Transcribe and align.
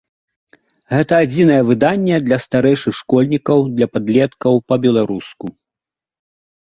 Гэта 0.93 1.13
адзінае 1.25 1.59
выданне 1.67 2.15
для 2.29 2.37
старэйшых 2.45 2.93
школьнікаў, 3.03 3.57
для 3.77 3.87
падлеткаў 3.99 4.53
па-беларуску. 4.73 5.45